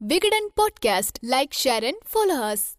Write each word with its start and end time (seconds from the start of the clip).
Vigadan 0.00 0.50
Podcast. 0.54 1.18
Like, 1.22 1.52
share, 1.52 1.84
and 1.84 1.96
follow 2.04 2.40
us. 2.42 2.77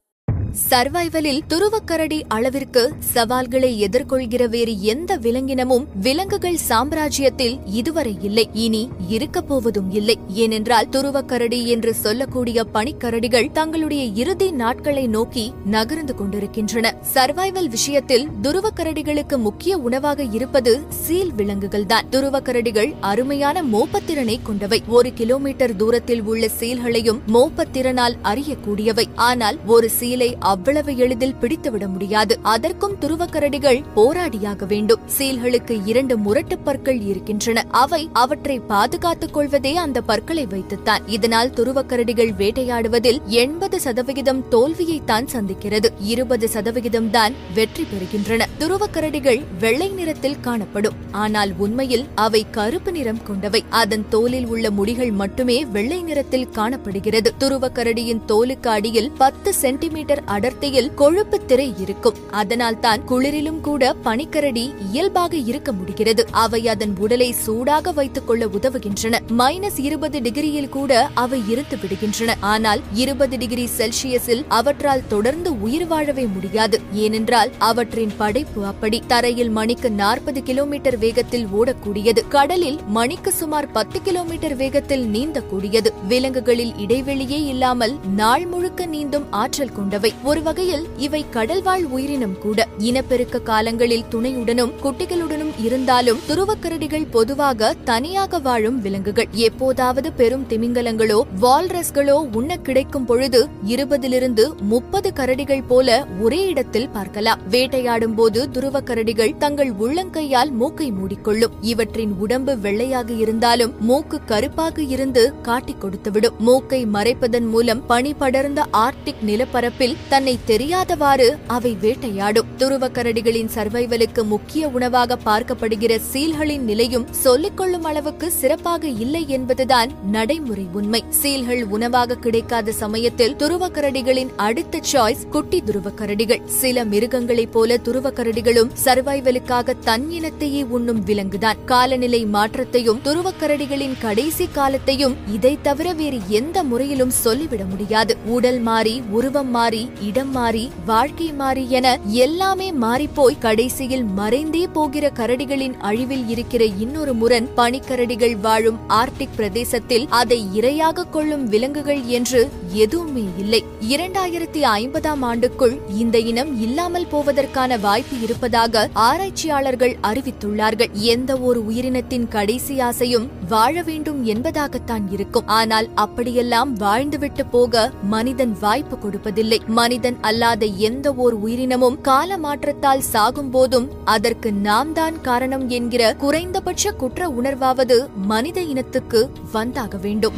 சர்வைவலில் 0.69 1.41
துருவக்கரடி 1.49 2.21
அளவிற்கு 2.27 2.93
சவால்களை 2.99 3.87
எதிர்கொள்கிற 3.87 4.49
வேறு 4.49 4.81
எந்த 4.81 5.17
விலங்கினமும் 5.17 5.87
விலங்குகள் 6.01 6.57
சாம்ராஜ்யத்தில் 6.69 7.59
இதுவரை 7.65 8.17
இல்லை. 8.21 8.49
இனி 8.53 8.89
இருக்கப்போவதும் 9.09 9.89
இல்லை. 9.89 10.17
ஏனென்றால் 10.27 10.87
துருவக்கரடி 10.91 11.65
என்று 11.65 11.93
சொல்லக்கூடிய 11.93 12.65
பனிக்கரடிகள் 12.73 13.51
தங்களுடைய 13.51 14.03
இறுதி 14.03 14.51
நாட்களை 14.51 15.07
நோக்கி 15.07 15.53
நகர்ந்து 15.65 16.15
கொண்டிருக்கின்றன. 16.15 16.95
சர்வைவல் 17.13 17.69
விஷயத்தில் 17.69 18.27
துருவக்கரடிகளுக்கு 18.41 19.37
முக்கிய 19.37 19.77
உணவாக 19.77 20.23
இருப்பது 20.23 20.79
சீல் 20.89 21.33
விலங்குகள்தான். 21.37 22.03
துருவக்கரடிகள் 22.11 22.93
அருமையான 22.99 23.63
மோப்பத்திறனை 23.63 24.39
கொண்டவை. 24.43 24.83
ஒரு 24.87 25.13
கிலோமீட்டர் 25.13 25.75
தூரத்தில் 25.75 26.21
உள்ள 26.21 26.47
சீல்களையும் 26.59 27.21
மோப்பத்திறனால் 27.33 28.17
அறியக்கூடியவை. 28.23 29.03
ஆனால் 29.15 29.57
ஒரு 29.65 29.89
சீலை 29.99 30.37
அவ்வளவு 30.39 30.97
எளிதில் 30.97 31.35
பிடித்துவிட 31.35 31.87
முடியாது. 31.87 32.39
அதற்கும் 32.41 32.95
துருவக்கரடிகள் 33.01 33.83
போராடியாக 33.95 34.65
வேண்டும். 34.65 34.99
சீல்களுக்கு 35.17 35.81
இரண்டு 35.85 36.17
முரட்டு 36.17 36.57
பற்கள் 36.57 37.01
இருக்கின்றன. 37.01 37.65
அவை 37.69 38.09
அவற்றை 38.13 38.59
பாதுகாத்துக் 38.59 39.33
கொள்வதே 39.33 39.75
அந்த 39.75 40.01
பற்களை 40.01 40.45
வைத்துத்தான். 40.45 41.07
இதனால் 41.07 41.49
துருவக்கரடிகள் 41.49 42.31
வேட்டையாடுவதில் 42.37 43.21
எண்பது 43.25 43.79
சதவிகிதம் 43.79 44.43
தோல்வியைத்தான் 44.51 45.27
சந்திக்கிறது. 45.33 45.85
இருபது 45.99 46.49
சதவிகிதம் 46.49 47.09
தான் 47.09 47.33
வெற்றி 47.53 47.83
பெறுகின்றன. 47.83 48.45
துருவக்கரடிகள் 48.59 49.43
வெள்ளை 49.59 49.89
நிறத்தில் 49.89 50.39
காணப்படும். 50.41 50.93
ஆனால் 51.11 51.53
உண்மையில் 51.57 52.05
அவை 52.15 52.45
கருப்பு 52.51 52.91
நிறம் 52.91 53.23
கொண்டவை. 53.23 53.63
அதன் 53.69 54.05
தோலில் 54.09 54.45
உள்ள 54.45 54.71
முடிகள் 54.71 55.11
மட்டுமே 55.11 55.65
வெள்ளை 55.65 56.01
நிறத்தில் 56.01 56.49
காணப்படுகிறது. 56.49 57.33
துருவக்கரடியின் 57.39 58.21
தோலுக்கு 58.27 58.67
அடியில் 58.67 59.11
பத்து 59.17 59.53
சென்டிமீட்டர் 59.53 60.27
அடர்த்தியில் 60.35 60.93
கொழுப்பு 60.93 61.37
திரை 61.45 61.67
இருக்கும். 61.83 62.17
அதனால் 62.31 62.79
தான் 62.79 63.03
குளிரிலும் 63.11 63.61
கூட 63.61 63.95
பனிக்கரடி 64.03 64.65
இயல்பாக 64.91 65.35
இருக்க 65.49 65.71
முடிகிறது. 65.71 66.25
அவை 66.31 66.61
அதன் 66.67 66.93
உடலை 66.99 67.29
சூடாக 67.45 67.91
வைத்துக் 67.91 68.27
கொள்ள 68.27 68.45
உதவுகின்றன. 68.47 69.19
மைனஸ் 69.37 69.79
இருபது 69.87 70.19
டிகிரியில் 70.21 70.69
கூட 70.69 71.09
அவை 71.13 71.41
இருந்து 71.49 71.77
விடுகின்றன. 71.83 72.35
ஆனால் 72.39 72.81
இருபது 72.93 73.37
டிகிரி 73.37 73.65
செல்சியஸில் 73.77 74.43
அவற்றால் 74.47 75.07
தொடர்ந்து 75.07 75.49
உயிர் 75.61 75.87
வாழவே 75.87 76.25
முடியாது. 76.25 76.79
ஏனென்றால் 76.93 77.51
அவற்றின் 77.59 78.15
படைப்பு 78.17 78.65
அப்படி. 78.65 78.97
தரையில் 79.07 79.49
மணிக்கு 79.49 79.91
நாற்பது 79.91 80.43
கிலோமீட்டர் 80.43 80.97
வேகத்தில் 80.97 81.47
ஓடக்கூடியது. 81.59 82.23
கடலில் 82.29 82.79
மணிக்கு 82.87 83.33
சுமார் 83.33 83.71
பத்து 83.71 84.01
கிலோமீட்டர் 84.01 84.55
வேகத்தில் 84.55 85.05
நீந்தக்கூடியது. 85.15 85.89
விலங்குகளில் 86.07 86.73
இடைவெளியே 86.85 87.39
இல்லாமல் 87.53 87.95
நாள் 88.15 88.45
முழுக்க 88.45 88.85
நீந்தும் 88.85 89.27
ஆற்றல் 89.31 89.75
கொண்டவை. 89.77 90.13
ஒரு 90.23 90.43
வகையில் 90.43 90.87
இவை 90.97 91.25
கடல்வாழ் 91.33 91.83
உயிரினம் 91.83 92.37
கூட. 92.39 92.67
இனப்பெருக்க 92.77 93.39
காலங்களில் 93.39 94.03
துணையுடனும் 94.11 94.71
குட்டிகளுடனும் 94.83 95.51
இருந்தாலும் 95.63 96.19
துருவக்கரடிகள் 96.27 97.07
பொதுவாக 97.11 97.75
தனியாக 97.83 98.39
வாழும் 98.39 98.81
விலங்குகள். 98.81 99.27
எப்போதாவது 99.31 100.11
பெரும் 100.13 100.45
திமிங்கலங்களோ 100.49 101.21
வால்ரஸ்களோ 101.41 102.35
உண்ண 102.35 102.57
கிடைக்கும் 102.57 103.05
பொழுது 103.05 103.47
இருபதிலிருந்து 103.67 104.57
முப்பது 104.61 105.11
கரடிகள் 105.15 105.63
போல 105.67 106.07
ஒரே 106.21 106.47
இடத்தில் 106.47 106.89
பார்க்கலாம். 106.89 107.39
வேட்டையாடும் 107.49 108.15
போது 108.15 108.49
துருவக்கரடிகள் 108.53 109.37
தங்கள் 109.37 109.71
உள்ளங்கையால் 109.71 110.51
மூக்கை 110.51 110.91
மூடிக்கொள்ளும். 110.91 111.51
இவற்றின் 111.61 112.15
உடம்பு 112.19 112.57
வெள்ளையாக 112.57 113.13
இருந்தாலும் 113.13 113.73
மூக்கு 113.79 114.19
கருப்பாக 114.25 114.81
இருந்து 114.81 115.41
காட்டிக் 115.41 115.83
கொடுத்துவிடும். 115.83 116.37
மூக்கை 116.37 116.85
மறைப்பதன் 116.85 117.49
மூலம் 117.49 117.85
பனி 117.85 118.13
படர்ந்த 118.13 118.65
ஆர்டிக் 118.73 119.23
நிலப்பரப்பில் 119.25 119.95
தன்னை 120.09 120.39
தெரியாதவாறு 120.47 121.37
அவை 121.47 121.77
வேட்டையாடும். 121.81 122.45
துருவக்கரடிகளின் 122.57 123.49
சர்வைவலுக்கு 123.55 124.23
முக்கிய 124.23 124.67
உணவாக 124.67 125.17
பார்க்கப்படுகிற 125.25 125.99
சீல்களின் 126.13 126.59
நிலையும் 126.59 127.07
சொல்லிக்கொள்ளும் 127.23 127.83
அளவுக்கு 127.83 128.31
சிறப்பாக 128.31 128.87
இல்லை 128.87 129.25
என்பதுதான் 129.27 129.91
நடைமுறை 130.11 130.67
உண்மை. 130.73 131.03
சீல்கள் 131.09 131.63
உணவாக 131.63 132.15
கிடைக்காத 132.15 132.71
சமயத்தில் 132.71 133.35
துருவக்கரடிகளின் 133.35 134.29
அடுத்த 134.35 134.79
சாய்ஸ் 134.91 135.27
குட்டி 135.29 135.63
துருவக்கரடிகள். 135.65 136.45
சில 136.45 136.85
மிருகங்களைப் 136.85 137.51
போல 137.51 137.79
துருவக்கரடிகளும் 137.83 138.71
சர்வைவலுக்காக 138.83 139.73
தன் 139.83 140.11
இனத்தையே 140.11 140.63
உண்ணும் 140.63 141.03
விலங்குதான். 141.05 141.57
காலநிலை 141.65 142.25
மாற்றத்தையும் 142.25 142.99
துருவக்கரடிகளின் 143.03 143.95
கடைசி 143.99 144.47
காலத்தையும் 144.51 145.15
இதை 145.33 145.57
தவிர 145.61 145.93
வேறு 145.93 146.19
எந்த 146.27 146.63
முறையிலும் 146.63 147.09
சொல்லிவிட 147.09 147.63
முடியாது. 147.63 148.17
உடல் 148.25 148.59
மாறி 148.59 149.01
உருவம் 149.09 149.49
மாறி 149.49 149.89
இடம் 150.01 150.31
மாறி 150.31 150.63
வாழ்க்கை 150.85 151.27
மாறி 151.33 151.63
என 151.69 151.87
எல்லாமே 152.17 152.67
மாறிப்போய் 152.73 153.39
கடைசியில் 153.39 154.05
மறைந்தே 154.17 154.63
போகிற 154.73 155.05
கரடிகளின் 155.15 155.75
அழிவில் 155.81 156.27
இருக்கிற 156.27 156.63
இன்னொரு 156.79 157.13
முரண் 157.13 157.49
பனிக்கரடிகள் 157.55 158.35
வாழும் 158.39 158.79
ஆர்டிக் 158.93 159.35
பிரதேசத்தில் 159.35 160.07
அதை 160.11 160.39
இரையாக 160.53 161.07
கொள்ளும் 161.11 161.45
விலங்குகள் 161.47 162.01
என்று 162.09 162.41
எதுவுமே 162.73 163.25
இல்லை. 163.37 163.63
இரண்டாயிரத்தி 163.89 164.61
ஐம்பதாம் 164.63 165.23
ஆண்டுக்குள் 165.23 165.77
இந்த 165.89 166.19
இனம் 166.19 166.61
இல்லாமல் 166.61 167.07
போவதற்கான 167.11 167.79
வாய்ப்பு 167.79 168.21
இருப்பதாக 168.21 168.89
ஆராய்ச்சியாளர்கள் 168.93 169.97
அறிவித்துள்ளார்கள். 170.01 170.91
எந்த 170.91 171.37
ஒரு 171.37 171.65
உயிரினத்தின் 171.65 172.27
கடைசி 172.27 172.79
ஆசையும் 172.79 173.29
வாழ 173.47 173.81
வேண்டும் 173.81 174.25
என்பதாகத்தான் 174.25 175.11
இருக்கும். 175.11 175.45
ஆனால் 175.45 175.89
அப்படியெல்லாம் 175.95 176.77
வாழ்ந்துவிட்டு 176.77 177.45
போக 177.51 177.91
மனிதன் 178.01 178.55
வாய்ப்பு 178.59 178.97
கொடுப்பதில்லை. 178.97 179.65
மனிதன் 179.65 180.17
அல்லாத 180.21 180.65
எந்த 180.65 181.13
ஓர் 181.13 181.33
உயிரினமும் 181.33 182.01
கால 182.01 182.37
மாற்றத்தால் 182.37 183.01
சாகும் 183.01 183.49
போதும் 183.49 183.89
அதற்கு 184.03 184.51
நாம் 184.51 184.93
தான் 184.93 185.21
காரணம் 185.21 185.69
என்கிற 185.69 186.13
குறைந்தபட்ச 186.13 186.91
குற்ற 186.91 187.29
உணர்வாவது 187.29 188.07
மனித 188.15 188.61
இனத்துக்கு 188.61 189.29
வந்தாக 189.53 189.99
வேண்டும். 190.01 190.33